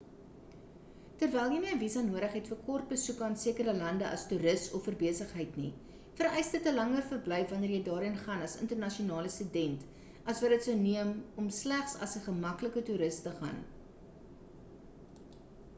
terwyl 1.23 1.49
jy 1.55 1.57
nie 1.65 1.71
'n 1.73 1.81
visa 1.81 2.01
nodig 2.05 2.31
het 2.37 2.47
vir 2.53 2.57
kort 2.69 2.87
besoeke 2.93 3.25
aan 3.27 3.35
sekere 3.41 3.75
lande 3.81 4.07
as 4.13 4.23
toeris 4.31 4.63
of 4.79 4.87
vir 4.89 4.97
besigheid 5.03 5.59
nie 5.63 5.69
vereis 6.23 6.49
dit 6.55 6.69
'n 6.73 6.75
langer 6.79 7.05
verblyf 7.11 7.53
wanneer 7.57 7.75
jy 7.77 7.83
daarheen 7.91 8.17
gaan 8.25 8.41
as 8.49 8.57
internasionale 8.63 9.35
student 9.37 9.85
as 10.33 10.43
wat 10.45 10.57
dit 10.57 10.67
sou 10.71 10.77
neem 10.83 11.13
om 11.45 11.53
slegs 11.63 11.95
as 12.09 12.17
'n 12.25 12.29
gemaklike 12.33 12.85
toeris 12.91 13.21
te 13.31 13.35
gaan 13.43 13.61